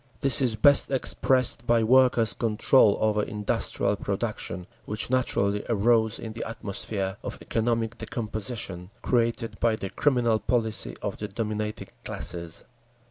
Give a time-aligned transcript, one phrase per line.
[0.21, 6.43] This is best expressed by Workers' Control over industrial production, which naturally arose in the
[6.43, 12.65] atmosphere of economic decomposition created by the criminal policy of the dominating classes….